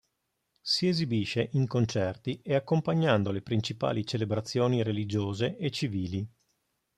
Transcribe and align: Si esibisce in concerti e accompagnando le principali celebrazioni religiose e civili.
Si 0.61 0.87
esibisce 0.87 1.49
in 1.51 1.67
concerti 1.67 2.39
e 2.41 2.55
accompagnando 2.55 3.29
le 3.29 3.43
principali 3.43 4.03
celebrazioni 4.03 4.81
religiose 4.81 5.57
e 5.57 5.69
civili. 5.69 6.27